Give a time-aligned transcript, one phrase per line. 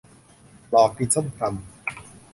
[0.73, 1.53] รอกินส้มตำ